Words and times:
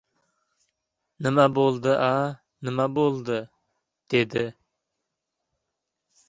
—Nima 1.25 1.43
bo‘ldi-a, 1.57 2.07
nima 2.69 2.87
bo‘ldi?— 2.97 3.37
dedi. 4.15 4.45